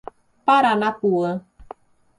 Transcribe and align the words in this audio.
Paranapuã 0.45 1.45